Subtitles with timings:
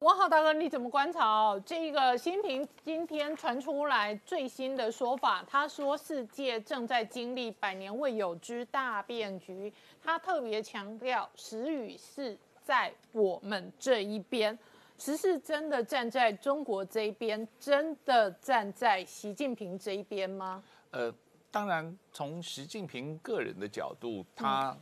[0.00, 1.60] 王浩大哥，你怎么观察哦？
[1.66, 9.72] 这个新平今天传出来最新的说法，他说世界正在经历百年未有之大变局。
[10.00, 14.56] 他特别强调，时与势在我们这一边，
[14.98, 20.62] 时势真的站在中国这一边，真的站在习近平这一边吗？
[20.92, 21.12] 呃，
[21.50, 24.78] 当然，从习近平个人的角度，他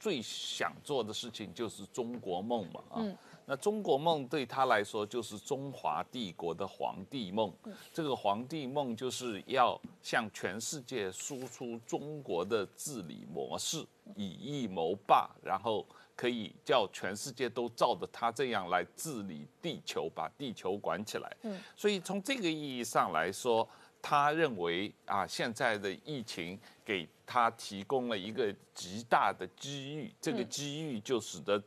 [0.00, 3.04] 最想做的事情就是中国梦嘛，啊。
[3.44, 7.52] 那中国梦对他来说就是中华帝国的皇帝梦，
[7.92, 13.84] 这个皇帝梦就是要向全世界输出中国的治理模式，
[14.14, 15.84] 以一谋霸，然后
[16.14, 21.36] 可以叫全世界都照着他这样来治理地球，把地球管起来。
[21.42, 23.68] 嗯，所以从这个意义上来说，
[24.00, 31.60] 他认为啊，现在的疫情给他提供了一个极大的机遇，这个机遇就使得。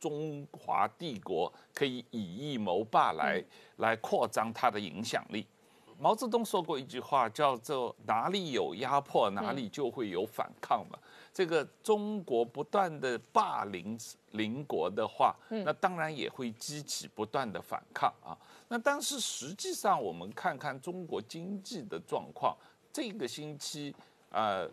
[0.00, 3.44] 中华帝国可以以夷谋霸来
[3.76, 5.46] 来扩张它的影响力。
[5.98, 10.98] 毛泽东说过一句话，叫做“哪里有压迫，哪里就会有反抗”嘛。
[11.30, 18.32] 这个中国不断的霸凌邻国的话，那当然也会激起不断的反抗啊。
[18.68, 22.56] 那但是实际上，我们看看中国经济的状况，
[22.90, 23.94] 这个星期，
[24.30, 24.66] 呃，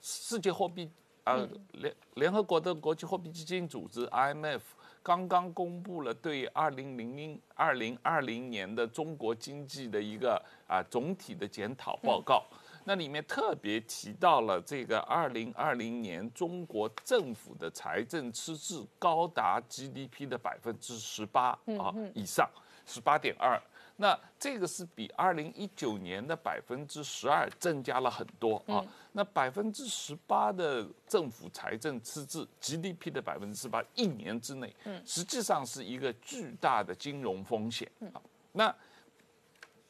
[0.00, 0.90] 世界货币。
[1.24, 4.60] 呃，联联合国的国际货币基金组织 IMF
[5.02, 12.44] 刚刚公布了对二零零零二零二零年的中国经济的一个啊总体的检讨报告，
[12.84, 22.48] 那里面特别提到了这个二零二零年中国政府的财政赤字高达 GDP 的百分之十八啊以上，
[22.86, 23.60] 十八点二。
[24.00, 28.82] 那这个是比二零一九年的百分之十二增加了很多啊。
[29.12, 38.22] 那百分之十八的政府财政赤字，GDP 的百分之十八，一年之内，实际上是一个巨大的金融风险啊。
[38.52, 38.74] 那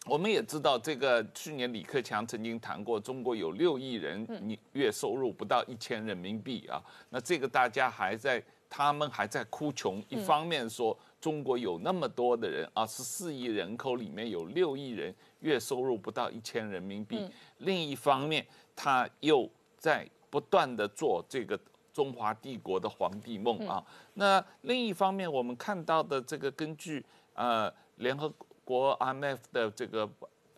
[0.07, 6.83] 我们也知道，这个去年李克强曾经谈过，中国有六亿人，你月收入不到一千人民币啊。
[7.11, 8.43] 那这个大家还在。
[8.73, 17.19] 他们还在哭穷，一方面说中国有那么多的人啊，十四亿人口里面有六亿人月收入不到一千人民币；
[17.59, 21.59] 另一方面，他又在不断的做这个
[21.93, 23.85] 中华帝国的皇帝梦啊。
[24.15, 27.05] 那另一方面，我们看到的这个根据
[27.35, 28.33] 呃联合
[28.65, 30.09] 国 IMF 的这个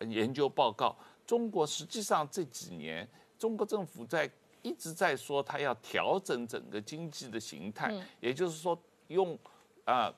[0.07, 0.95] 研究报告，
[1.25, 3.07] 中国实际上这几年
[3.37, 4.31] 中国政府在。
[4.65, 9.37] 一直在说他要调整整个经济的形态，也就是说用
[9.83, 10.09] 啊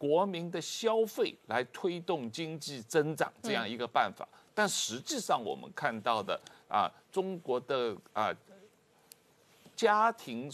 [0.00, 4.26] 国民的消费来推动经济增长这样一个办法。
[4.54, 8.34] 但实际上我们看到的啊，中国的啊
[9.76, 10.50] 家庭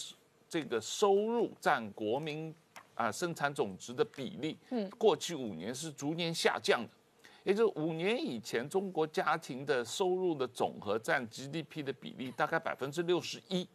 [0.49, 2.53] 这个收入占国民
[2.97, 4.59] 啊生产总值的比例，
[4.99, 6.89] 过去五年是逐年下降的。
[7.45, 13.69] 也就五年以前，中国家庭的收入的总和占 GDP 的比例大概百分之六十一，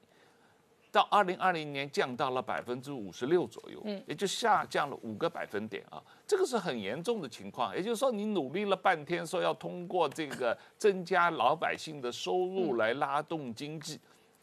[0.92, 7.76] 到二零二零年降到了百分之五十六左右，嗯，也就下降了五个百分点啊，这个是很严重的情况。
[7.76, 14.00] 也就是说，你努力了半天，说要通过这个增加老百姓的收入来拉动经济，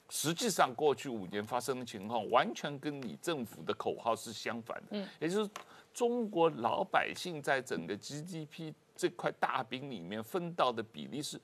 [0.09, 5.50] 实际上过去五年发生的情况完全跟你政府的口号是相反的，嗯，也就是
[5.92, 8.72] 中国老百姓在整个 GDP。
[9.00, 11.41] 这块大饼里面分到的比例是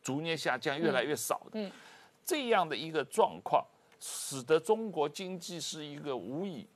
[0.00, 1.60] 逐年下降，越来越少的。
[1.60, 1.68] 嗯，
[2.24, 3.66] 这样的一个状况，
[4.06, 6.66] 使得中国经济是一个无以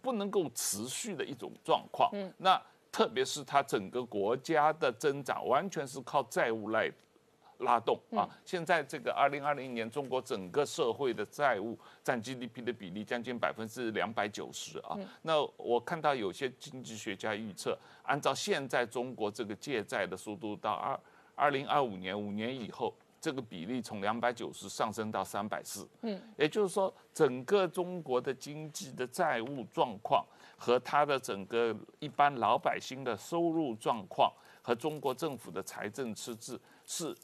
[0.00, 2.08] 不能够持续的一种状况。
[2.14, 2.58] 嗯，那
[2.90, 6.90] 特别是它整个国家的增长完全是靠债务来。
[7.62, 8.22] 拉动啊！
[8.44, 14.96] 现在这个二零二零年，中国整个社会的债务占 GDP 的比例将近百分之两百九十啊。
[15.22, 21.00] 那我看到有些经济学家预测，按照现在中国这个借债的速度，到二
[21.34, 25.88] 二零二五年五年以后，这个比例从两百九十上升到三百四。
[26.02, 30.24] 嗯，也就是说，整个中国的经济的债务状况
[30.56, 34.32] 和它的整个一般老百姓的收入状况
[34.62, 37.14] 和中国政府的财政赤字是。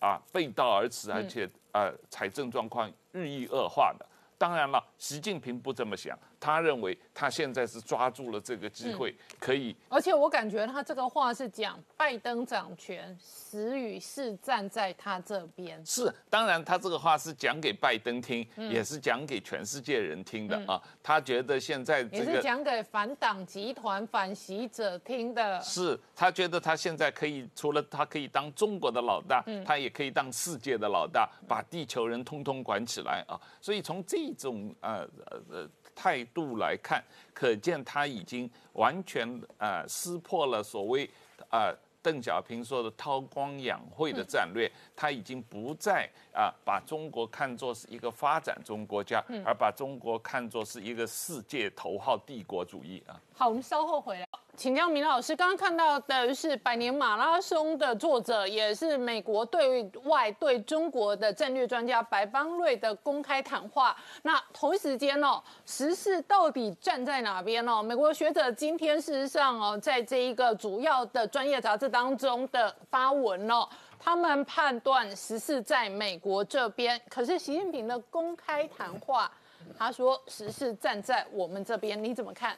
[0.00, 4.04] 啊，背道而驰，而且呃，财政状况日益恶化的。
[4.36, 6.18] 当然了，习近平不这么想。
[6.44, 9.74] 他认为他现在是抓住了这个机会，可以。
[9.88, 15.82] 而且我感觉他这个话是讲拜登掌权，时与是站在他这边。
[15.86, 20.78] 是，当然他这个话是讲给拜登听，也是讲给全世界人听的啊。
[21.02, 25.58] 他觉得现在也是讲给反党集团、反习者听的。
[25.62, 33.40] 是他觉得他现在可以，除了他可以当中国的老大，他也可以当世界的老大，把地球人通通管起来啊。
[33.62, 35.70] 所以从这种呃呃呃。
[35.94, 37.02] 态度来看，
[37.32, 41.08] 可见他已经完全呃撕破了所谓
[41.50, 53.18] 呃邓小平说的韬光养晦的战略，他已经不再啊把中国看作是一个发展中国家，而把中国看作是一个世界头号帝国主义啊。
[53.34, 54.28] 好，我们稍后回来。
[54.56, 63.96] 请教明老师，刚刚看到的是百年马拉松的作者，也是美国对外对中国的战略专家白邦瑞的公开谈话。
[64.22, 67.82] 那同一时间哦，时事到底站在哪边哦？
[67.82, 73.68] 美国学者今天事实上哦，在这一个主要的专业杂志当中的发文哦，
[73.98, 79.30] 他们判断时事在美国这边，可是习近平的公开谈话，
[79.76, 82.56] 他说时事站在我们这边，你怎么看？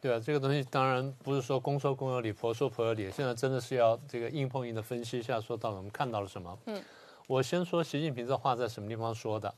[0.00, 3.10] 对啊，这个东西当然不是说公说公有理，婆说婆有理。
[3.10, 6.58] 现在真的是要这个硬碰硬的分析一下，说到底我们看到了什么。
[6.66, 6.82] 嗯，
[7.26, 9.52] 我先说习近平这话在什么地方说的。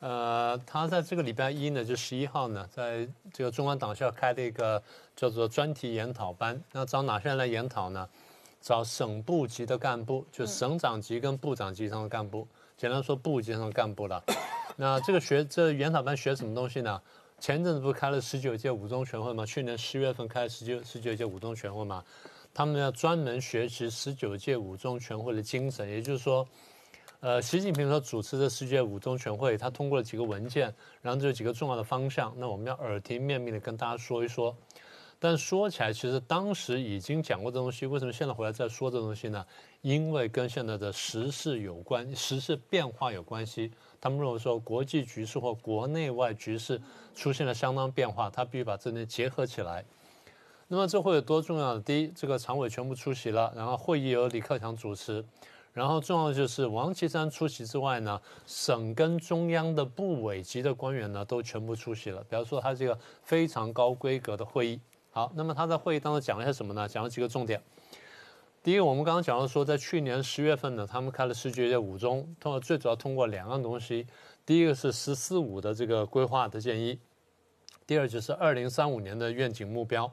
[0.00, 4.82] 呃，他在这个礼拜一呢，就十一号呢，在这个中央党校开了一个
[5.14, 6.58] 叫做专题研讨班。
[6.72, 8.08] 那找哪些人来研讨呢？
[8.60, 12.48] 找省部级的干部，就省长级跟部长级上的干部。
[12.78, 14.22] 简单说，部级上的干部了。
[14.76, 17.00] 那这个学这研讨班学什么东西呢？
[17.40, 19.44] 前阵子不是开了十九届五中全会吗？
[19.44, 22.02] 去年十月份开十九十九届五中全会嘛，
[22.54, 26.46] 他们要专门学习十九届五中全会的精神，也就是说，
[27.20, 34.56] 呃，习近平所主持的十九届五中全会，他通过了几个文件，然后这几个重要的方向，那我们要耳提面命的跟大家说一说。
[35.20, 39.44] 但说起来，其实当时已经讲过这东西，为什么现在回来再说这东西呢？
[39.80, 43.70] 因为跟现在的时事有关，时事变化有关系。
[44.04, 46.78] 他们认为说，国际局势或国内外局势
[47.14, 49.82] 出现了相当变化，他必须把这些结合起来。
[50.68, 51.80] 那么这会有多重要的？
[51.80, 55.24] 第一，这个常委全部出席了，然后会议由李克强主持，
[55.72, 62.22] 然后重要的就是王岐山出席之外呢，省跟中央的部委级的官员呢都全部出席了。
[62.28, 64.78] 比方说，他这个非常高规格的会议。
[65.12, 66.86] 好，那么他在会议当中讲了些什么呢？
[66.86, 67.58] 讲了几个重点。
[68.64, 74.06] 第一个，我们刚刚讲到说，在去年十月份呢，他们开了十九届五中，通过最主要通过两样东西，
[74.46, 76.98] 第一个是“十四五”的这个规划的建议，
[77.86, 80.10] 第二就是二零三五年的愿景目标。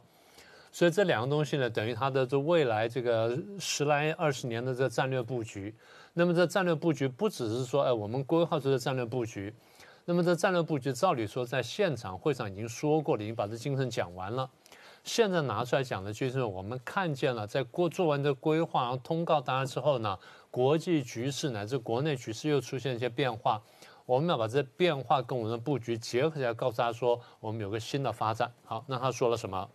[0.69, 5.73] 所以这两个东西呢，等于它的这未来这个十来二十年的这战略布局。
[6.11, 9.53] 那么这战略布局不只是说，哎，我们规划出的战略布局，
[10.03, 14.49] 那么这战略布局照理说在现场会上已经说过了，已经把这精神讲完了。
[15.03, 20.17] 现在拿出来讲的，就是我们看见了，在过做完这规划，然后通告大家之后呢，
[20.51, 23.61] 国际局势乃至国内局势又出现一些变化，
[24.05, 28.51] 我们要把这变化跟我们的布局结合起来，告诉大家说，我们有个新的发展。
[28.63, 29.67] 好，那他说了什么？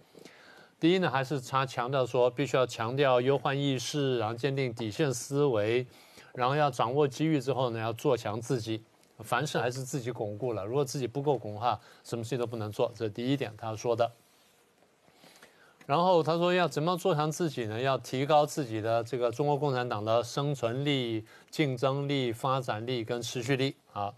[0.78, 5.86] 第一呢，还是他强调说，必须要强调忧患意识，然后坚定底线思维，
[6.34, 8.84] 然后要掌握机遇之后呢，要做强自己，
[9.20, 10.64] 凡事还是自己巩固了。
[10.64, 12.92] 如果自己不够巩固的话，什么事情都不能做。
[12.94, 14.08] 这是第一点，他说的。
[15.86, 17.80] 然后他说要怎么样做强自己呢？
[17.80, 23.76] 要提高自己的这个中国共产党的生存力、竞争力、发展力跟持续力。
[23.92, 24.12] 好，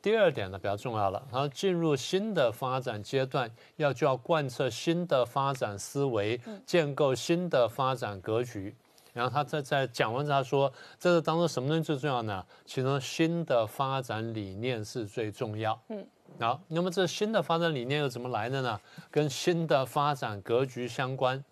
[0.00, 8.74] 第二点呢比较重要了，他进入新的发展阶段，要就要贯彻新的发展思维，建构新的发展格局。
[9.12, 12.42] 然后他在在讲完之后他说，这个当中什么东西最重要呢？
[12.64, 15.78] 其中新的发展理念是最重要。
[15.90, 16.02] 嗯。
[16.40, 18.80] 好，那么这新的发展理念又怎么来的呢？
[19.10, 21.42] 跟新的发展格局相关。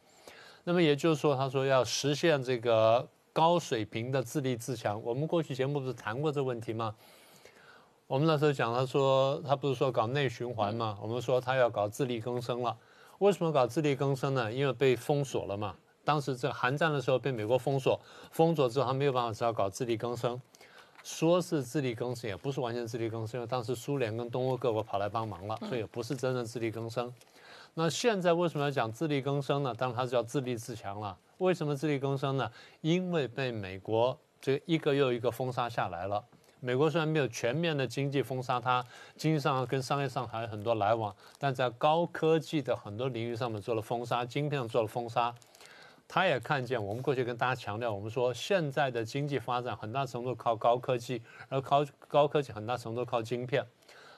[0.65, 5.01] 那么也就是说，他说要实现这个高水平的自立自强。
[5.05, 6.94] 我们过去节目不是谈过这问题吗？
[8.08, 10.99] 我们那时候讲，他说他不是说搞内循环吗？
[11.01, 12.77] 我们说他要搞自力更生了。
[13.19, 14.53] 为什么搞自力更生呢？
[14.53, 15.77] 因为被封锁了嘛。
[16.05, 18.01] 当时这韩战的时候被美国封锁，
[18.32, 20.41] 封锁之后他没有办法，只好搞自力更生。
[21.02, 27.12] 说是自力更生，也不是完全自力更生，因为当时苏联跟东欧各国跑来帮忙了，所以也不是真正自力更生。
[27.74, 29.74] 那现在为什么要讲自力更生呢？
[29.76, 31.16] 当然它是叫自立自强了。
[31.38, 32.50] 为什么自力更生呢？
[32.80, 36.22] 因为被美国这一个又一个封杀下来了。
[36.62, 38.84] 美国虽然没有全面的经济封杀它，
[39.16, 45.34] 经济上跟商业上还有很多来往，但在高科技的很多领域上面做了封杀，晶片上做了封杀。
[46.12, 53.64] 他也看见，我们过去跟大家强调，我们说现在的经济发展很大程度靠高科技，而高高科技很大程度靠晶片。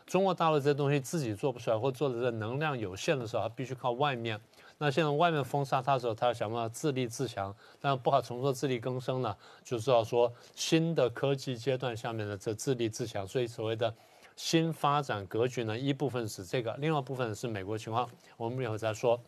[0.07, 4.41] 中国大陆这些东西自己做不出来，或做的这能量有限的时候，它必须靠外面。
[4.79, 7.55] 那现在外面封杀它的时候，他要想办法自立自强。
[7.79, 13.29] 但不好重说自力更生呢，就知道说新的科技阶段下面的这自立自强。
[13.29, 13.95] 所以所谓的
[14.35, 18.09] 新发展格局呢，一部分是这个，另外一部分是美国情况，
[18.39, 19.21] 我们以后再说。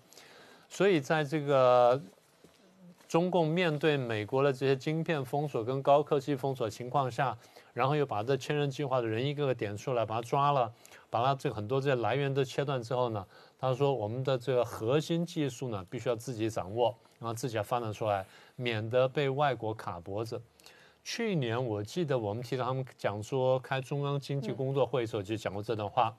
[0.70, 2.00] 所以在这个。
[3.14, 7.38] 中共面对美国的这些晶片封锁跟高科技封锁情况下，
[7.72, 10.74] 然后又把这千人计划的人一个个点出来，把他抓了，
[11.10, 13.24] 把他这很多这些来源都切断之后呢，
[13.56, 20.42] 他说我们的这个核心技术呢，必须要自己掌握，然后自己要发展出来，免得被外国卡脖子。
[21.04, 26.12] 去年我记得我们提到他们讲说开中央经济工作会的时候就讲过这段话，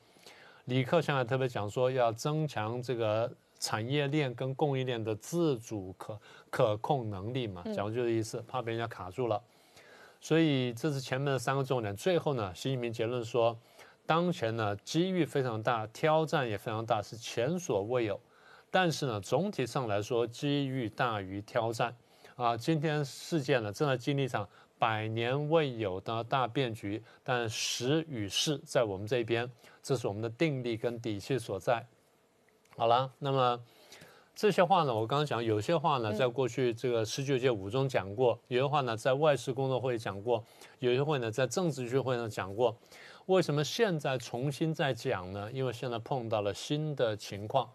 [0.63, 3.29] 李克强也特别讲说要增强这个
[3.65, 6.19] 产业链跟供应链的自主可
[6.51, 9.41] 可控能力嘛，讲的就是意思，怕被人家卡住了。
[10.21, 11.95] 所以这是前面的三个重点。
[11.95, 13.57] 最后呢，习近平结论说，
[14.05, 18.21] 当前呢机遇非常大，挑战也非常大，是前所未有。
[18.69, 21.95] 但是呢，总体上来说，机遇大于挑战。
[22.35, 29.49] 啊，今天世界呢正在经历一场百年未有的大变局，但时与势在我们这边，
[29.81, 31.83] 这是我们的定力跟底气所在。
[32.75, 33.59] 好了，那么。
[34.37, 40.43] 这些话呢，我刚刚讲，有些话呢，在过去这个十九届五中讲过，有些话呢，在外事工作会讲过，
[40.79, 42.75] 有些会呢，在政治聚会上讲过。
[43.27, 45.49] 为什么现在重新再讲呢？
[45.53, 47.69] 因为现在碰到了新的情况。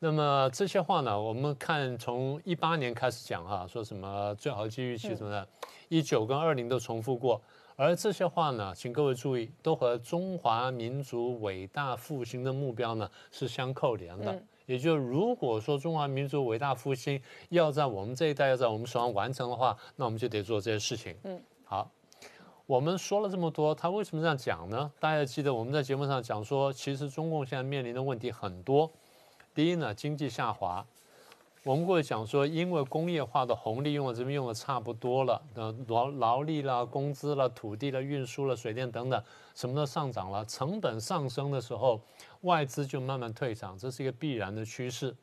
[0.00, 5.46] 那么这些话呢，我们看从一八年开始讲哈，说什么最好机遇期什么的，
[5.88, 7.40] 一九跟二零都重复过。
[7.80, 14.42] 而这些话呢，请各位注意，都和中华民族伟大复兴的目标呢是相扣连的。
[14.66, 21.14] 也就如果说中华民族伟大复兴要在我们这一代要在我们手上完成的话，那我们就得做这些事情。
[21.22, 21.88] 嗯，好，
[22.66, 24.90] 我们说了这么多，他为什么这样讲呢？
[24.98, 28.90] 大家记得我们在节目上讲说，其实中共现在面临的问题很多。
[29.54, 30.84] 第一呢，经济下滑。
[31.68, 39.22] 我们过去讲说，因为工业化的红利用了这边用的差不多了，那，劳劳力啦、工资啦、土地啦、运输了、水电等等，
[39.54, 42.00] 什么都上涨了，成本上升的时候，
[42.40, 45.14] 外资就慢慢退场，这是一个必然的趋势。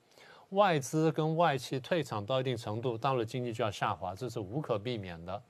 [0.49, 5.41] 外资跟外企退场到一定程度，到了经济就要下滑，这是无可避免的。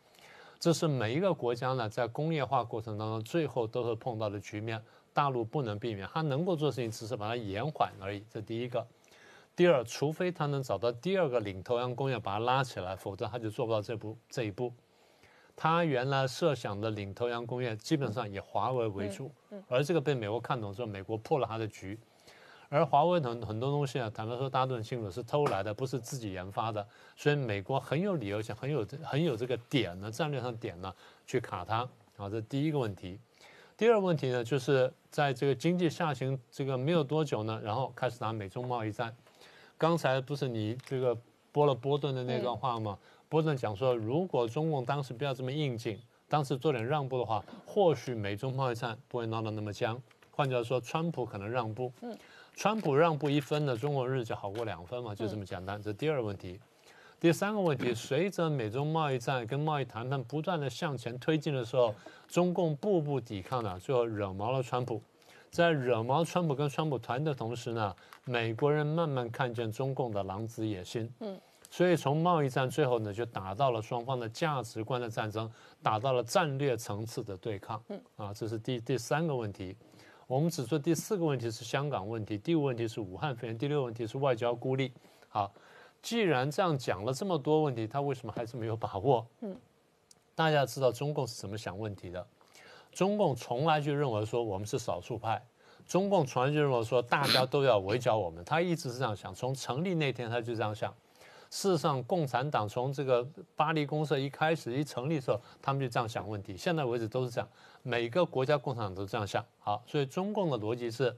[0.58, 8.24] 这是每一个国家呢在工业化过程当中最后都会碰到的局面，大陆不能避免，它能够做事情只是把它延缓而已。
[8.32, 8.88] 这第一个。
[9.56, 14.74] 第二，除非他能找到第二个领头羊工业把它拉起来，否则他就做不到这步这一步。
[15.56, 19.32] 他原来设想的领头羊工业基本上以华为为主，
[19.70, 21.98] 而这个被美国看懂之后，美国破了他的局。
[22.68, 26.86] 而华为很很多东西啊，坦白说大家都很清楚是偷来的，不是自己研发的，
[27.16, 30.94] 所以美国很有理由想很有很有这个点呢，战略上点呢
[31.26, 31.88] 去卡它。
[32.18, 33.18] 啊，这第一个问题。
[33.78, 39.16] 第二个问题呢，就是在这个经济下行这个没有多久呢，然后开始打美中贸易战。
[39.78, 41.18] 刚才不是你这个
[41.52, 42.98] 播了波顿的那段话吗？
[43.28, 50.02] 波顿讲说，如果中共当时不要这么应景，当时做点让步的话，或许美中贸易战不会闹得那么僵。
[50.32, 51.92] 换句话说，川普可能让步。
[52.02, 52.18] 嗯，
[52.56, 55.82] 川普让步一分呢，中国日子好过两分嘛，就这么简单。
[55.82, 56.60] 这第二个问题。
[57.20, 61.94] 第三个问题，随着美中贸易战跟贸易谈判不断的向前推进的时候，
[62.28, 65.02] 中共步步抵抗呢，最后惹毛了川普。
[65.56, 67.96] 在惹毛川普跟川普团的同时呢，
[68.26, 71.10] 美国人慢慢看见中共的狼子野心。
[71.22, 71.40] 嗯，
[71.72, 75.50] 所以从贸易战最后呢，就打到了双方的价值观的战争，
[75.82, 77.82] 打到了战略层次的对抗。
[77.88, 79.78] 嗯，啊，这是第第三个问题。
[80.28, 84.92] 我们只说第四个问题是香港问题，第五问题是武汉肺炎，第六问题是外交孤立。
[85.30, 85.50] 好，
[86.02, 89.26] 既然这样讲了这么多问题，他为什么还是没有把握？
[89.40, 89.56] 嗯，
[90.36, 92.28] 大家知道中共是怎么想问题的？
[92.96, 95.46] 中共从来就认为说我们是少数派，
[95.86, 100.94] 中共从来就认为说大家都要围剿我们，他一直是这样想，从成立那天他就这样想。
[101.50, 107.50] 事实上，共产党从这个巴黎公社一开始一成立的时候，他们就这样想问题，现在为止都是这样，
[107.84, 109.46] 每个国家共产党都这样想。
[109.60, 111.16] 好，所以中共的逻辑是，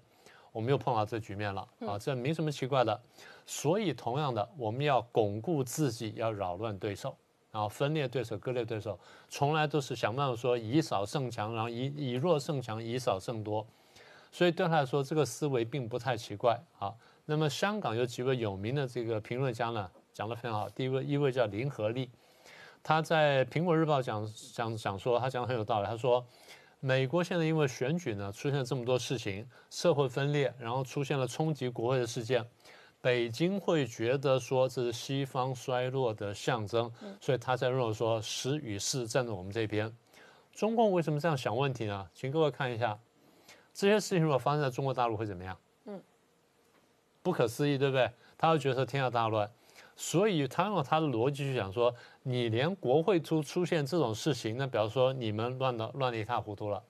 [0.52, 3.00] 我们又碰到这局面了啊，这没什么奇怪的。
[3.46, 7.16] 所以同样的，我们要巩固自己，要扰乱对手。
[7.58, 13.66] 然后分裂对手、割裂对手，从来都是想办法说以少胜强，然后以以弱胜强，以少胜多。
[14.32, 16.56] 所以对他来说，这个思维并不太奇怪。
[16.78, 16.96] 好，
[17.26, 20.70] 那么香港有几位有名的这个评论家呢，讲得非常好。
[20.70, 22.12] 第一位一位叫林和利，
[22.84, 24.24] 他在《苹果日报》讲
[24.54, 25.88] 讲讲说，他讲的很有道理。
[25.88, 26.24] 他说，
[26.80, 32.46] 美国现在因为选举呢，出现了这么多事情，社会分裂，然后出现了冲击国会的事件。
[33.08, 39.90] 北京会觉得说这是西方衰落的象征，所以他在认为说时与势站在我们这边。
[40.52, 42.06] 中共为什么这样想问题呢？
[42.14, 43.00] 请各位看一下，
[43.74, 45.58] 这些事情如果发生在中国大陆会怎么样？
[45.86, 46.02] 嗯，
[47.24, 48.12] 不可思议，对不对？
[48.38, 49.50] 他会觉得天下大乱，
[49.96, 56.84] 所以他用他的逻辑去想说，你连国会出出现这种事情，那比方说你们乱的乱的一塌糊涂了，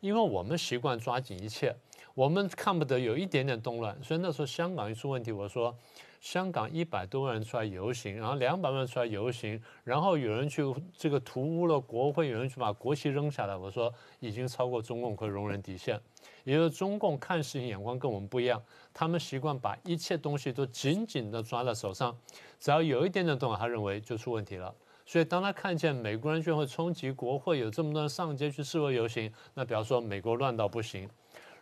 [0.00, 1.76] 因为我们习惯抓紧一切。
[2.20, 5.74] 我们看不得有一点点动乱，所以那时候香港一出问题，我说
[6.20, 10.62] 香港一百多万人出来游行，然后两百万人出来游行，然后有人去
[10.94, 13.56] 这个屠污了国会，有人去把国旗扔下来。
[13.56, 15.98] 我说已经超过中共可容忍底线，
[16.44, 18.62] 也就是中共看事情眼光跟我们不一样，
[18.92, 22.14] 他们习惯把一切东西都紧紧的抓在手上，
[22.58, 24.74] 只要有一点点动，他认为就出问题了。
[25.06, 31.08] 所以当他看见美国人居然会冲击国会，有这么多人上街去示威游行，那比方说美国乱到不行。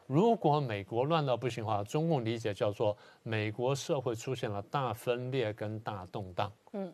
[0.09, 6.51] 如果美国乱到不行的话，中共理解叫做美国社会出现了大分裂跟大动荡。
[6.73, 6.91] 嗯，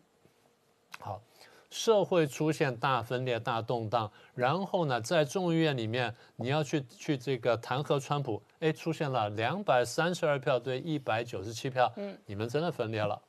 [0.99, 1.21] 好，
[1.69, 13.21] 社会出现大分裂、大动荡，然后呢，在众议院里面你要去去这个弹劾川普，哎，出现了两百三十二票对一百九十七票，嗯，你们真的分裂了。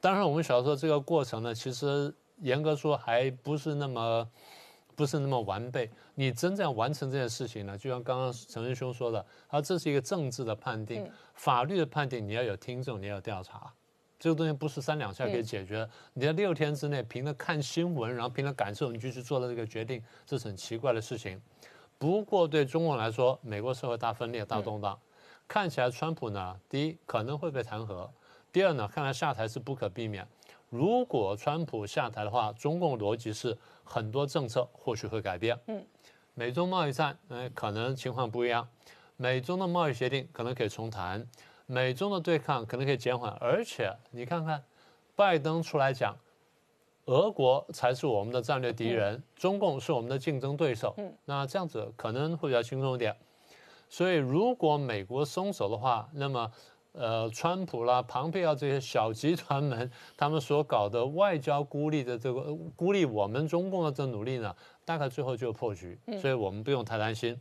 [0.00, 4.26] 当然，我们小时候这个过程呢，其实严格说还不是那么。
[5.00, 5.90] 不是那么完备。
[6.14, 13.72] 你真正完成这件事情呢，就像刚刚陈仁兄说的，他这是一个政治的判定，法律的判定，你要有听证，你要有调查，
[14.18, 15.88] 这个东西不是三两下可以解决。
[16.12, 21.40] 你在六天之内凭着看新闻，然后凭着感受，你就去做了这个决定，这是很奇怪的事情。
[21.96, 25.00] 不过对中国来说，美国社会大分裂、大动荡，
[25.48, 28.06] 看起来川普呢，第一可能会被弹劾，
[28.52, 30.28] 第二呢，看来下台是不可避免。
[30.70, 35.58] 如果川普下台的话，中共逻辑是很多政策或许会改变。
[35.66, 35.84] 嗯，
[36.34, 38.66] 美中贸易战，哎，可能情况不一样。
[39.16, 41.26] 美中的贸易协定可能可以重谈，
[41.66, 43.32] 美中的对抗可能可以减缓。
[43.40, 44.62] 而且你看看，
[45.16, 46.16] 拜登出来讲，
[47.06, 50.94] 俄国才是我们的战略敌人，中共是我们的竞争对手。
[50.98, 53.16] 嗯，那这样子可能会比较轻松一点。
[53.88, 56.52] 所以如果美国松手的话，那么。
[56.92, 64.54] 呃，川普啦、庞佩奥这些小集团们，他们所搞的外交孤立的这个孤立我们中共的这努力呢，
[64.84, 67.40] 大概最后就破局，所以我们不用太担心。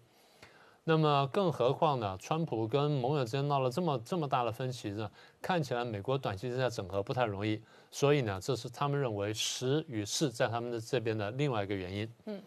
[0.84, 5.10] 那么，更何况呢，川普跟盟友之间闹了这么这么大的分歧呢，
[5.42, 12.08] 看起来美国短期之内整合不太容易，所以呢，这是他们认为时与势在他们的这边的另外一个原因。
[12.26, 12.42] 嗯。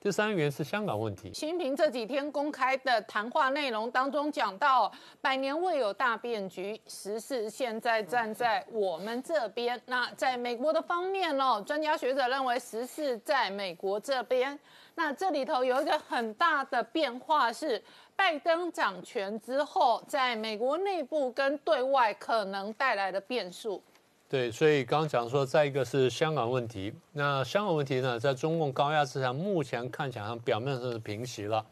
[0.00, 1.34] 第三个原是香港问题。
[1.34, 4.90] 习近平这几天公开的谈话内容当中讲到，
[5.20, 9.80] 百年未有大变局，时事现在站在我们这边。
[9.86, 14.56] 那在美国的方面哦，专家学者认为时事在美国这边。
[14.94, 17.82] 那这里头有一个很大的变化是，
[18.14, 23.82] 拜登掌权之后，在美国内部跟对外可能带来的变数。
[24.30, 26.92] 对，所以刚刚讲说，再一个是香港问题。
[27.12, 31.64] 那香港问题呢，在中共高压之下，目前看起来表面上是平息了。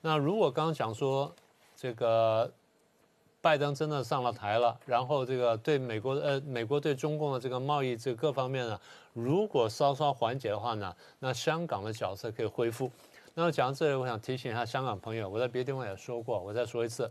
[0.00, 1.30] 那如果刚刚讲说，
[1.76, 2.50] 这个
[3.42, 8.80] 拜登真的上了台了，然后这个对美国呃美国对中共的这个贸易这各方面呢，
[9.12, 12.90] 如果稍稍缓解的话呢，那香港的角色可以恢复。
[13.34, 17.10] 那讲到这里，我想提醒一下香港朋友，我在别的地方也说过，我再说一次。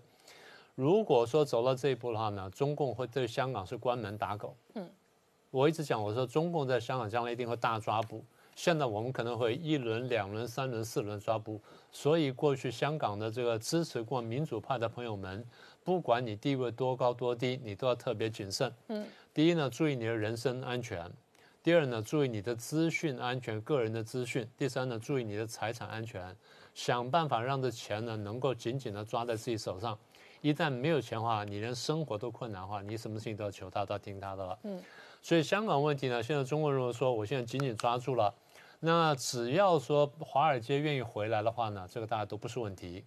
[0.76, 4.56] 如果说走到这一步的话呢，中共会对香港是关门打狗。
[4.76, 4.90] 嗯，
[5.50, 8.24] 我一直讲，我说中共在香港将来一定会大抓捕。
[8.56, 11.60] 现在我们可能会一轮、两轮、三轮、四轮抓捕。
[11.92, 15.44] 所以过去香港的这个支持过民主派的朋友们，
[15.84, 18.72] 不管你地位多高多低，你都要特别谨慎。
[18.88, 21.06] 嗯，第一呢，注意你的人身安全；
[21.64, 26.36] 第二呢，注意你的资讯安全，个人的资讯；第三呢，注意你的财产安全。
[26.74, 29.98] 想办法让这钱呢能够紧紧的抓在自己手上。
[30.42, 34.60] 一旦没有钱的话，你连生活都困难的话，你什么事情都要求他，都要听他的了。
[34.64, 34.82] 嗯，
[35.22, 38.34] 所以香港问题呢，现在中国如果说，我现在紧紧抓住了，
[38.80, 43.06] 那只要说华尔街愿意回来的话呢，这个大家都不是问题。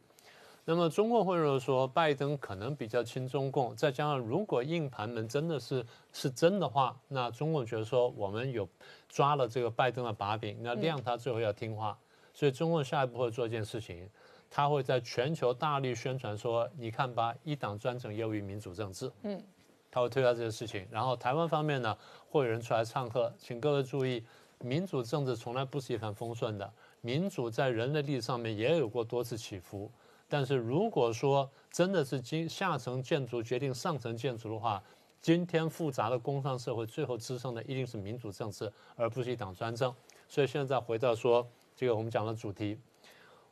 [0.66, 8.66] 那么中共会认为说，拜登可能比较亲中共，再加上如果硬盘门真的是是真的话，那中共觉得说我们有
[9.08, 11.98] 抓了这个拜登的把柄，那谅他最后要听话，
[12.32, 14.08] 所以中共下一步会做一件事情。
[14.56, 19.42] 他会在全球大力宣传说：“你看吧，一党专政优于民主政治。”嗯，
[19.90, 20.86] 他会推销这件事情。
[20.92, 21.98] 然后台湾方面呢，
[22.30, 24.22] 会有人出来唱和，请各位注意，
[24.60, 26.72] 民主政治从来不是一帆风顺的。
[27.00, 29.90] 民主在人类历史上面也有过多次起伏。
[30.28, 34.80] 但是如果说真的是今下层建筑决定上层建筑的话，
[35.20, 39.92] 今天复杂的工商社会最后支撑的一定是民主政治，而不是一党专政。
[40.28, 42.78] 所以现在回到说这个我们讲的主题。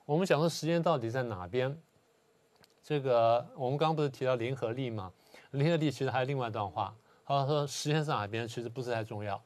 [0.04, 1.76] 我们讲说时间到底在哪边？
[2.82, 5.12] 这个我们刚刚不是提到零和力吗？
[5.52, 9.40] 零和力其实还有另外一段话，他说时间在哪边其实不是太重要。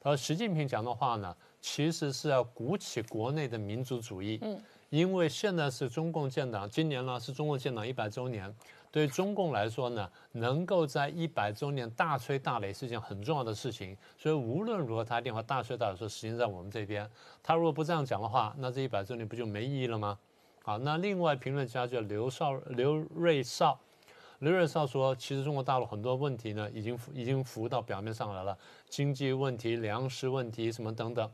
[0.00, 4.38] 他说习近平讲的话呢，其实是要鼓起国内的民族主义。
[4.42, 4.60] 嗯。
[4.90, 8.54] 因为现在是中共建党，今年呢是中共建党一百周年，
[8.94, 13.96] 对中共来说呢，能够在一百周年大吹大擂是件很重要的事情。
[14.16, 17.10] 所以无论如何，他电话大吹大擂说时间在我们这边。
[17.42, 20.16] 他如果不这样讲的话，那这一百周年不就没意义了吗？
[20.62, 23.80] 好，那另外评论家叫刘少刘瑞少，
[24.38, 28.56] 刘瑞少说，其实中国大陆很多问题呢，已经已经浮到表面上来了，
[28.88, 31.28] 经济问题、粮食问题什么等等。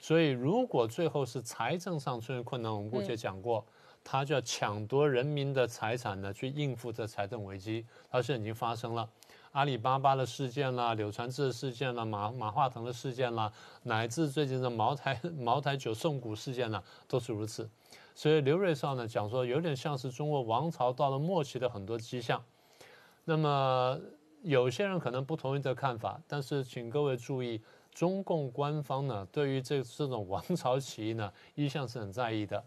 [0.00, 3.62] 所以，如果最后是财政上出现困难，我们过去讲过，
[4.04, 7.86] 他就要抢夺人民的财产呢，去应付这财政危机。
[8.10, 9.08] 他现在已经发生了，
[9.52, 13.52] 阿里巴巴的事件啦，柳传志的事件啦，马马化腾的事件啦，
[13.84, 17.68] 乃至最近的茅台 茅台酒送股事件呢，都是如此。
[18.14, 22.42] 所以刘瑞绍呢讲说，有点像是中国王朝到了末期的很多迹象。
[23.24, 23.98] 那么
[24.42, 27.62] 有些人可能不同意这看法，但是请各位注意，
[27.94, 32.62] 中共官方呢对于这这种王朝起义呢一向是很在意的。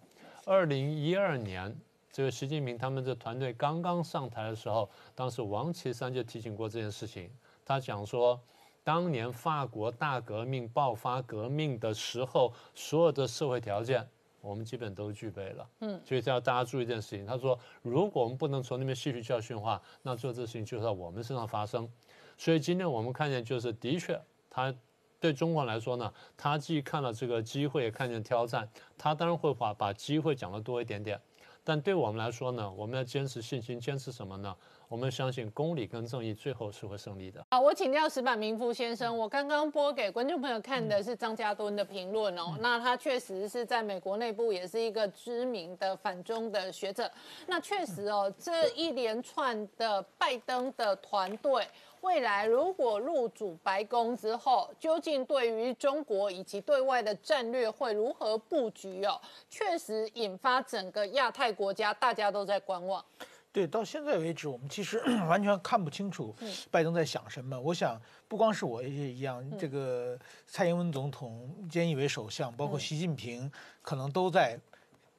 [0.45, 1.75] 二零一二年，
[2.11, 7.31] 这个习近平他们这团队刚刚上台的时候，当时王岐山就提醒过这件事情。
[7.65, 8.39] 他讲说，
[8.83, 14.07] 当年法国大革命爆发革命的时候，所有的社会条件。
[14.39, 17.25] 我们基本都具备了，嗯，所以要大家注意一件事情。
[17.25, 21.89] 他说，如果我们不能从那边吸取教训的话，那做这事情就在我们身上发生。
[22.37, 24.71] 所以今天我们看见，就是的确，他
[25.19, 31.19] 对中国来说呢，他既看了这个机会，也看见挑战，他当然会把把机会讲得多一点点。
[31.67, 34.55] 但对我们来说呢，我们要坚持信心，坚持什么呢？
[34.87, 37.43] 我们相信公理跟正义最后是会胜利的。
[37.49, 47.09] 好，我请教石板明夫先生，我刚刚播给观众朋友看的是张家敦的评论哦，那他确实是在美国内部也是一个知名的反中的学者。
[47.47, 51.67] 那确实哦，这一连串的拜登的团队。
[52.05, 59.19] 未来如果入主白宫之后，究竟对于中国以及对外的战略会如何布局哦？
[59.49, 63.03] 确实引发整个亚太国家大家都在观望。
[63.51, 66.35] 对，到现在为止，我们其实 完全看不清楚
[66.69, 67.59] 拜登在想什么。
[67.59, 74.59] 我想，不光是我也一样，这个蔡英文总统、菅义伟首相，包括习近平，可能都在。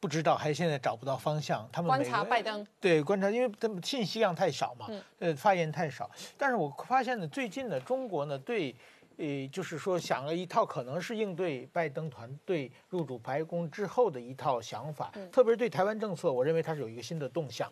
[0.06, 1.68] 不知道，还现在找不到方向。
[1.72, 4.88] 他们观察拜登，对观察，因为他们信息量太少嘛，
[5.18, 6.08] 呃，发言太少。
[6.38, 8.72] 但是我发现呢，最近呢，中国呢，对，
[9.16, 17.68] 呃，就是说想了一套可能是应对拜登团队入主白宫之后的一套想法，特别是对台湾政策，我认为它是有一个新的动向。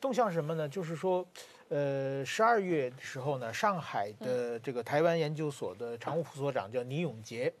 [0.00, 0.68] 动向什么呢？
[0.68, 1.26] 就是说，
[1.70, 7.52] 呃，十二月的时候呢，上海的这个台湾研究所的常务副所长叫倪永杰，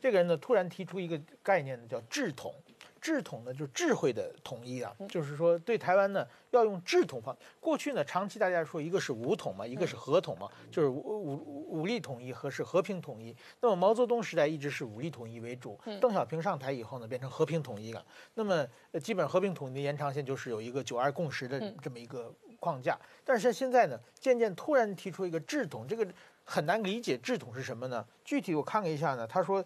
[0.00, 2.52] 这个人呢，突然提出一个概念呢，叫智统。
[3.00, 7.36] 智统呢，就是智慧的统一啊，就是说对台湾呢要用智统方。
[7.58, 13.34] 过去呢，长期大家说一个是武统嘛，一个是和统嘛，就是武武武力统一和是和平统一。
[13.60, 18.04] 那么毛泽东时代一直是武力统一为主，邓小平上台以后呢，变成和平统一了。
[18.34, 18.66] 那么
[19.02, 22.98] 基本和平统一的延长线就是有一个九二共识的这么一个框架。
[23.24, 26.06] 但是现在呢，渐渐突然提出一个智统，这个
[26.44, 28.06] 很难理解智统是什么呢？
[28.24, 29.64] 具体我看了一下呢，他说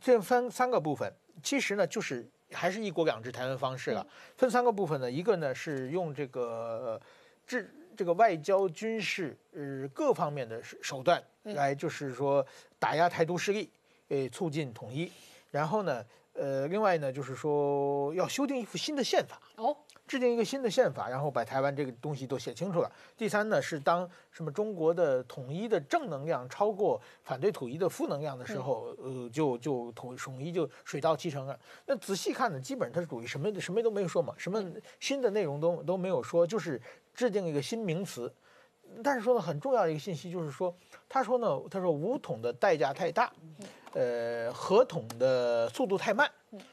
[0.00, 2.28] 这分三个部分，其实呢就是。
[2.52, 7.00] 还是一国两制台湾方式了，分三个部分呢，一个呢是用这个
[7.46, 12.46] 治这个外交、军事呃各方面的手段来，就是说
[12.78, 13.70] 打压台独势力，
[14.08, 15.10] 呃促进统一，
[15.50, 19.40] 然后呢，呃另外呢就是说要修订一副新的宪法。
[19.56, 19.76] 哦。
[20.12, 22.92] 制定一个新的宪法，然后把台湾这个东西都写清楚了。
[23.16, 31.58] 第三呢，是当什么中国的统一的正能量超过反对统一的负能量的时候，呃，就就统统一就水到渠成了。
[31.86, 34.62] 那仔细看呢，基本上它是属于什么什么都没有说嘛，什么
[35.00, 36.78] 新的内容都都没有说，就是
[37.14, 38.30] 制定一个新名词。
[39.02, 40.76] 但是说呢，很重要的一个信息就是说，
[41.08, 43.32] 他说呢，他说武统的代价太大，
[43.94, 46.30] 呃，合统的速度太慢，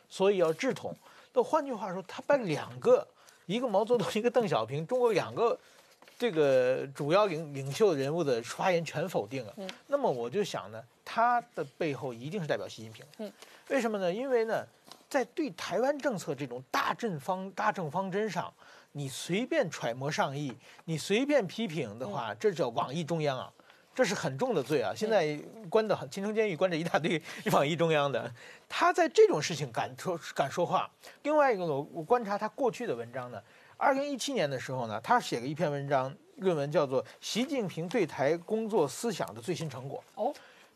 [0.09, 0.93] 所以要制统。
[1.31, 3.07] 那换句话说，他把两个。
[3.49, 5.57] 一个毛泽东，一个邓小平，中国两个
[6.19, 9.53] 这个主要领领袖人物的发言全否定了。
[9.57, 13.03] 嗯，那么我就想呢，他的背后一定是代表习近平。
[13.17, 13.33] 嗯，
[13.69, 14.13] 为什么呢？
[14.13, 14.63] 因为呢，
[15.09, 18.53] 在对台湾政策这种大政方大政方针上，
[18.91, 23.51] 你随便揣摩上意，你随便批评的话，这叫妄议中央啊。
[23.99, 24.93] 这是很重的罪啊！
[24.95, 25.37] 现在
[25.69, 28.33] 关的很，秦城监狱关着一大堆网一中央的，
[28.69, 30.89] 他在这种事情敢说敢说话。
[31.23, 33.43] 另外一个，我我观察他过去的文章呢，
[33.75, 40.01] 二零一七年的时候呢，他写了一篇文章，论文叫做《习近平对台工作思想的最新成果》。
[40.23, 40.33] 哦，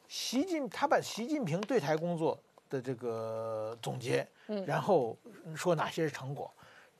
[0.09, 2.37] 习近他把习近平对台工作
[2.69, 5.17] 的这个总结，嗯，然后
[5.55, 6.53] 说哪些是成果。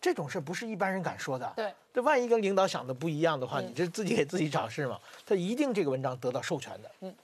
[0.04, 1.54] 这种事不是一般人敢说的。
[1.56, 5.00] 对，这万一跟领导想的不一样的话，你这自己给自己找事嘛。
[5.26, 6.92] 他一定这个文章得到授权的。
[7.00, 7.16] 嗯。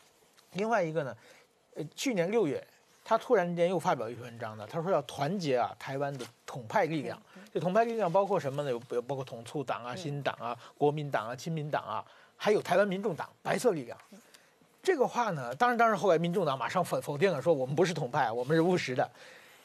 [0.53, 1.13] 另外一个呢，
[1.75, 2.65] 呃，去年六月，
[3.03, 7.21] 他突然间又发表一篇文章呢，他说要团结啊台湾的统派力量。
[7.53, 8.71] 这统派力量包括什么呢？
[8.71, 12.05] 有包括统促党啊、新党啊、国民党啊、亲民党啊，
[12.37, 13.97] 还有台湾民众党白色力量。
[14.81, 19.11] 这个话呢，当然，当然后来民众党马上否否定了，说我们不是统派，我们是务实的。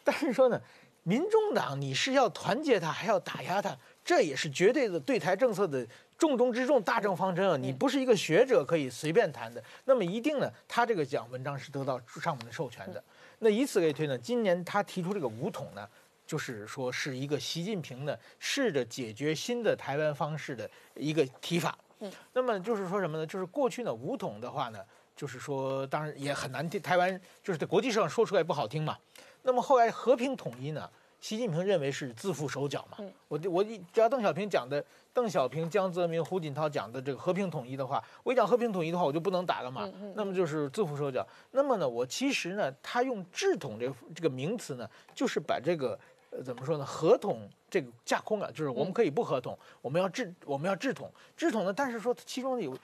[0.02, 0.60] 但是说呢。
[1.04, 3.76] 民众党，你是要团结他，还要打压他？
[4.04, 5.86] 这也是绝对的对台政策的
[6.18, 7.56] 重中之重、大政方针啊！
[7.56, 9.62] 你不是一个学者可以随便谈的。
[9.84, 13.02] 那么一定呢，他这个讲文章是得到上面的授权的。
[13.38, 15.86] 那以此类推呢，今年他提出这个五统呢，
[16.26, 21.76] 就是说是一个习近平呢试着解决新的台湾方式的一个提法。
[22.00, 23.26] 嗯，那么就是说什么呢？
[23.26, 24.78] 就是过去呢五统的话呢，
[25.14, 28.96] 就是说当然也很难听，台湾就是在国际上说出来不好听嘛。
[29.44, 30.90] 那么后来和平统一呢？
[31.20, 32.98] 习近平认为是自负手脚嘛？
[33.28, 39.88] 我我只要邓小平讲的，邓小平、江泽民、胡锦涛讲的这个和平统一的话，我一讲和平统一的话，我就不能打了嘛？
[40.14, 41.26] 那么就是自负手脚。
[41.52, 46.84] 那么呢，我其实呢，他用“制统”这这个名词呢，就是把这个呃怎么说呢？
[46.84, 52.76] 合同这个架空了，就是我们可以不合同，我们要制我们要制统，制统呢，但是说其中有，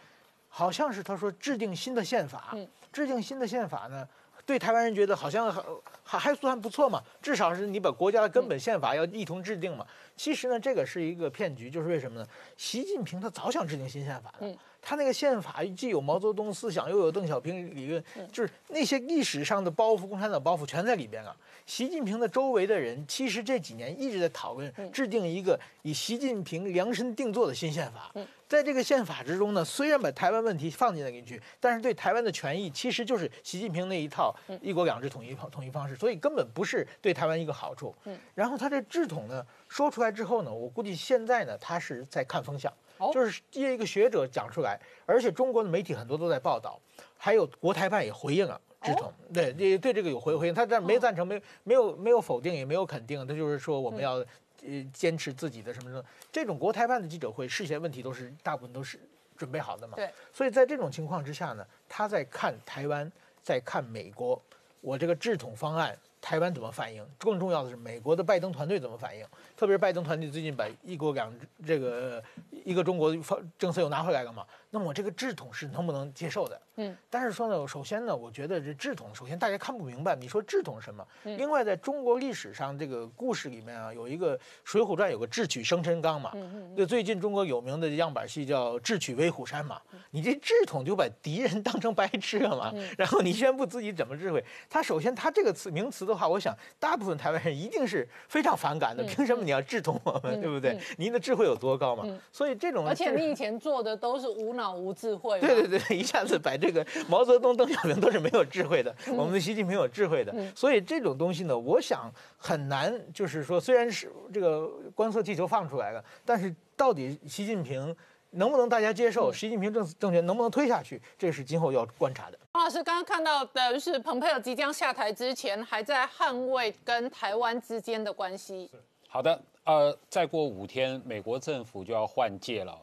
[0.49, 2.57] 好像是他说制定新的宪法，
[2.91, 4.09] 制定新的宪法呢。
[4.51, 5.63] 对台湾人觉得好像还
[6.03, 9.87] 还还算不错嘛，至少是你把国家的根本宪法要一同制定嘛。
[10.17, 12.27] 其实呢，这个是一个骗局，就是为什么呢？
[12.57, 21.37] 习近平他早想制定新宪法的，他那个宪法既有毛泽东思想，又有邓小平理论，就是那些历史上的包袱、共产党包袱全在里边了。
[21.67, 28.13] 习近平的周围的人，其实这几年一直在讨论制定一个以习近平量身定做的新宪法。
[28.49, 37.95] 在这个宪法之中呢，虽然把台湾问题放进了进去，但是对台湾的权益其实就是习近平那一套一国两制统一统一方式，所以根本不是对台湾一个好处。
[38.35, 42.73] 然后他这制统呢说出来之后呢，我估计现在呢他是在看风向，
[43.13, 46.81] 就是一个学者讲出来，而且中国的媒体很多都在报道，
[47.17, 48.61] 还有国台办也回应了。
[48.83, 54.15] 制统对也对这个有回回应，他但没赞成，没没有没有否定，也没有肯定，他就是说我们要
[54.63, 56.03] 呃坚持自己的什么什么。
[56.33, 58.99] 这种国台办的记者会，事先问题都是大部分都是
[59.37, 59.97] 准备好的嘛。
[59.97, 60.09] 对。
[60.33, 64.41] 所以在这种情况之下呢，他在看台湾，在看美国，
[64.81, 65.95] 我这个制统方案。
[66.21, 67.05] 台湾怎么反应？
[67.19, 69.25] 更重要的是，美国的拜登团队怎么反应？
[69.57, 71.33] 特别是拜登团队最近把“一国两”
[71.67, 72.23] 这个
[72.65, 74.45] 一个中国方政策又拿回来了嘛？
[74.73, 76.61] 那么这个制统是能不能接受的？
[76.77, 81.05] 嗯，但是说呢，首先呢，我觉得这制统，首先大家看不明白，你说制统是什么？
[81.25, 86.31] 另外，在中国历史上这个故事里面啊，有一个《水浒传》，有个智取生辰纲嘛。
[86.35, 86.75] 嗯嗯。
[86.77, 89.81] 那最近中国有名的样板戏叫智取威虎山嘛？
[90.11, 92.73] 你这制统就把敌人当成白痴了嘛？
[92.97, 94.45] 然后你宣布自己怎么智慧？
[94.69, 96.10] 他首先他这个词名词。
[96.11, 99.03] 的话，我想大部分台湾人一定是非常反感的。
[99.05, 100.79] 凭什么你要制同我们，对不对？
[100.99, 102.05] 您的智慧有多高嘛？
[102.31, 105.41] 所以这种，而且你以前做的都是无脑无智慧。
[105.41, 110.35] 对对对， 一下子把这个毛泽东、邓小平都是没有智慧的，我们的习近平有智慧的。
[110.55, 117.97] 所以这种东西呢，我想很难，就是说，虽然是这个观测气球放出来了，但是到底习近平。
[118.33, 121.01] 能不能大家接受习近平政政权能不能推下去？
[121.19, 122.39] 这是今后要观察的。
[122.53, 128.71] 王老师刚刚看到的是，蓬佩尔即将下台之前，还在捍卫跟台湾之间的关系。
[129.09, 132.77] 好的，呃，再过五天，美国政府就要换届了。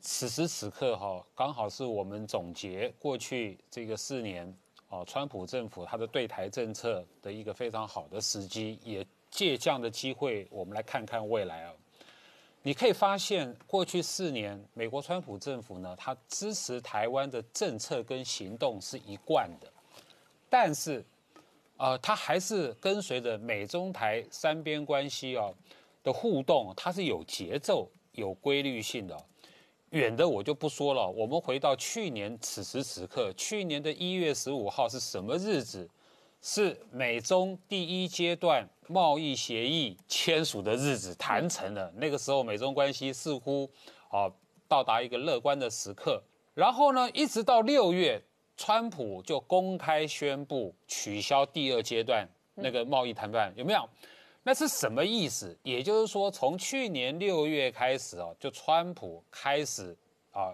[0.00, 4.52] 此时此刻，哈，刚好是我们总结过去这个四年，
[4.88, 11.72] 哦，川普政府他的对台政策的一个非常好的时机，也借这样的机会，我们来看看未来啊。
[12.64, 19.66] 你可以发现，过去四年，美国川普政府呢，他支持台湾的政策跟行动是一贯的，
[20.48, 21.04] 但是，
[21.76, 25.50] 呃，他还是跟随着美中台三边关系啊
[26.04, 29.16] 的互动，它是有节奏、有规律性的。
[29.90, 35.88] 远的我就不说了，我们回到去年此时此刻，去年的一月十五号是什么日子？
[36.42, 43.70] 是美中第一阶段贸易协议签署的日子谈成了，那个时候美中关系似乎
[44.08, 44.28] 啊
[44.66, 46.20] 到达一个乐观的时刻。
[46.52, 48.20] 然后呢，一直到六月，
[48.56, 53.88] 川普就公开宣布取消第二阶段那个贸易谈判，有没有？
[54.42, 55.56] 那是什么意思？
[55.62, 59.96] 也就是说，从去年六月开始哦，就川普开始
[60.32, 60.52] 啊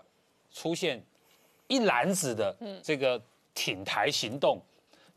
[0.53, 1.03] 出现
[1.67, 3.21] 一篮子的这个
[3.55, 4.61] 挺台行动。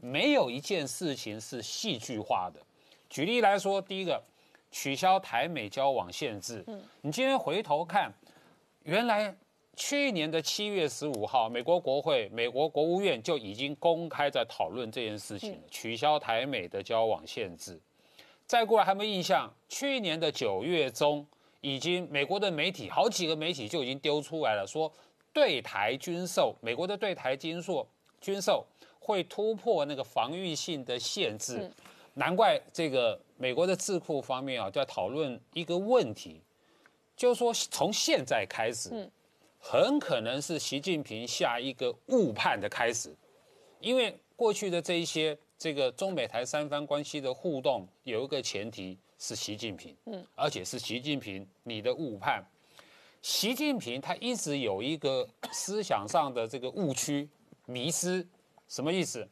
[0.01, 2.59] 没有一件事情是戏剧化的。
[3.09, 4.21] 举例来说，第一个，
[4.71, 6.63] 取消台美交往限制。
[6.67, 8.11] 嗯，你今天回头看，
[8.83, 9.33] 原来
[9.75, 17.79] 去年的七月十五号，美国国会、美国国务院就已经公开在讨论这件事情了，取消台美的交往限制。
[18.47, 19.53] 再过来，还没印象？
[19.69, 21.25] 去年的九月中，
[21.61, 24.91] 已经美国的媒体好几个媒体就已经丢出来了，说
[25.31, 27.87] 对台军售，美国的对台军售
[28.19, 28.65] 军售。
[29.03, 31.69] 会突破那个防御性的限制，
[32.13, 36.39] 难怪这个美国的智库方面啊在讨论一个问题，
[37.17, 39.09] 就是说从现在开始，
[39.59, 43.13] 很可能是习近平下一个误判的开始，
[43.79, 52.45] 因为过去的这一些这个中美台三方关系的互动有一个前提是习近平，嗯，而且是习近平你的误判。
[53.23, 57.27] 习近平他一直有一个思想上的这个误区、
[57.65, 58.25] 迷失，
[58.71, 59.27] 什么意思？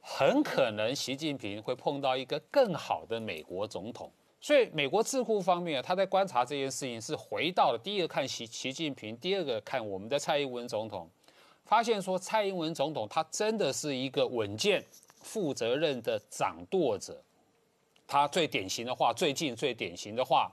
[0.00, 4.10] 很可能习近平会碰到一个更好的美国总统。
[4.40, 11.08] 所以美国智库方面，他在观察这件事情是回到了第一个看习习近平，第二个看我们的蔡英文总统，
[11.64, 14.84] 发现说蔡英文总统他真的是一个稳健、
[15.20, 17.22] 负责任的掌舵者。
[18.08, 20.50] 他最典型的话，最近最典型的话，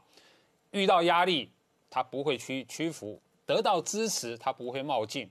[0.69, 1.49] 遇到压力。
[1.89, 5.27] 他不会屈屈服，得到支持，他不会冒进，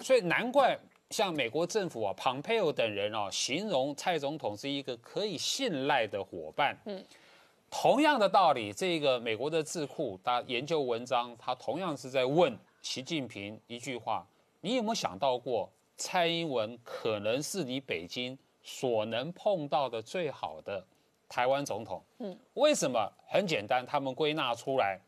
[0.00, 0.76] 所以难怪
[1.10, 6.76] 像美国政府啊、庞佩奥等人啊，形容蔡总统是一个可以信赖的伙伴。
[6.84, 7.04] 嗯，
[7.70, 14.26] 同样的道理，这个美国的智库他研究文章，他同样是在问习近平一句话：
[14.60, 20.84] 你有没有想到过，蔡英文可能是你北京所能碰到的最好的
[21.28, 22.02] 台湾总统？
[22.18, 23.12] 嗯，为什么？
[23.28, 24.98] 很简单，他们归纳出来。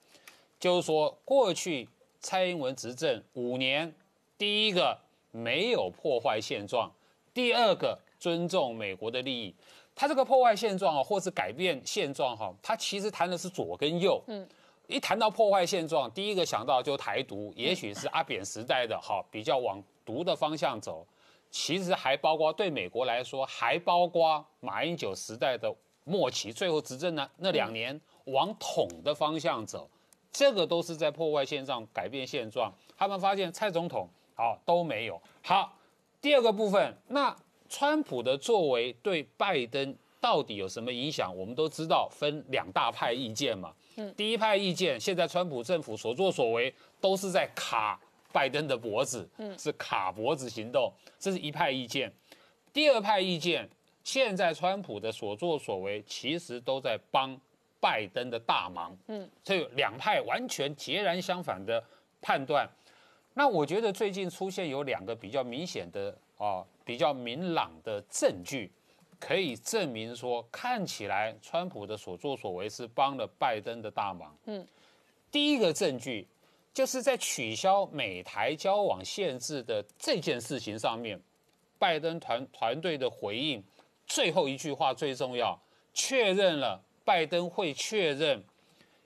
[0.61, 1.89] 就是说，过去
[2.21, 3.93] 蔡英文执政五年，
[4.37, 4.99] 第一个
[5.31, 6.91] 没有破坏现状，
[7.33, 9.55] 第二个尊重美国的利益。
[9.95, 14.23] 他这个破坏现状啊，或是改变现状哈，他其实谈的是左跟右。
[14.29, 14.49] 嗯，
[14.87, 21.05] 一谈到破坏现状，第一个想到就台独，也许是阿扁时代的哈，比较往独的方向走。
[21.51, 29.89] 其实还包括对美国来说，还包括马英九时代的末期，最后执政呢那两年往统的方向走。
[30.31, 32.73] 这个都是在破坏现状、改变现状。
[32.97, 35.77] 他们发现蔡总统好都没有好。
[36.21, 37.37] 第二个部分，那
[37.69, 41.37] 川普的作为对拜登到底有什么影响？
[41.37, 43.75] 我们都知道分两大派意见嘛。
[43.97, 48.01] 嗯，第一派意见，现在川普政府所作所为都是在卡
[48.33, 52.11] 拜登的脖子，嗯，是卡脖子行动，这是一派意见。
[52.73, 53.69] 第二派意见，
[54.05, 57.39] 现在川普的所作所为其实都在帮。
[57.81, 61.81] 拜登的大忙，嗯，这两派完全截然相反的
[62.21, 62.69] 判断。
[63.39, 68.69] 那我觉得最近出现有两个比较明显的啊，比较明朗的证据，
[69.21, 74.37] 可以证明说，看起来川普的所作所为是帮了拜登的大忙。
[74.47, 74.67] 嗯，
[75.31, 76.27] 第一个证据
[76.75, 81.17] 就是在取消美台交往限制的这件事情上面，
[81.79, 83.63] 拜登团团队的回应，
[84.05, 85.57] 最后一句话最重要，
[85.95, 86.83] 确认了。
[87.05, 88.45] 拜登会确认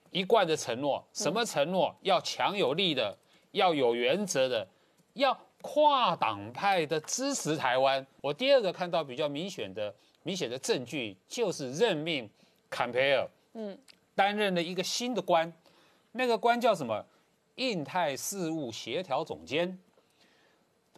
[0.09, 1.95] 一贯的承诺，什么承诺？
[2.01, 3.15] 要强有力的，
[3.53, 4.67] 要有原则的，
[5.13, 8.05] 要跨党派的支持台湾。
[8.21, 12.29] 我第二个看到比较明显的、明显的证据，就是任命
[12.69, 13.75] 坎培尔，嗯，
[14.13, 15.51] 担任了一个新的官，
[16.11, 17.03] 那个官叫什么？
[17.55, 19.79] 印太事务协调总监。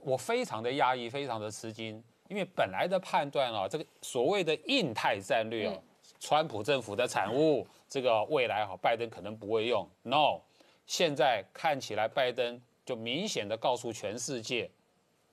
[0.02, 5.78] 我非常的压抑，非常的吃惊，因为本来的判断啊，这个所谓的印太战略啊。
[6.18, 9.88] 川普政府的产物，这个未来哈，拜登可能不会用。
[10.04, 10.40] No，
[10.86, 14.70] 现在看起来拜登就明显的告诉全世界，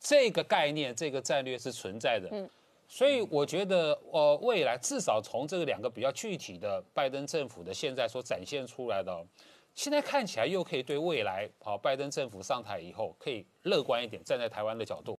[0.01, 2.29] 这个概念、这个战略是存在的。
[2.33, 2.49] 嗯，
[2.89, 9.27] 所以我觉得，呃，未来至少从这个两个比较具体的拜登政府的现在所展现出来的，
[9.75, 15.11] 现在看起来又可以对未来好，拜登政府上台以后可以乐观一点，站在台湾的角度。